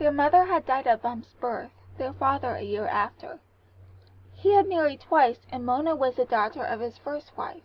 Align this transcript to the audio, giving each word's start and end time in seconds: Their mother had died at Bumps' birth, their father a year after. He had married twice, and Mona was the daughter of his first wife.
Their 0.00 0.10
mother 0.10 0.46
had 0.46 0.66
died 0.66 0.88
at 0.88 1.00
Bumps' 1.00 1.34
birth, 1.34 1.70
their 1.96 2.12
father 2.12 2.56
a 2.56 2.60
year 2.62 2.88
after. 2.88 3.38
He 4.32 4.54
had 4.54 4.68
married 4.68 5.00
twice, 5.00 5.46
and 5.52 5.64
Mona 5.64 5.94
was 5.94 6.16
the 6.16 6.24
daughter 6.24 6.64
of 6.64 6.80
his 6.80 6.98
first 6.98 7.36
wife. 7.36 7.62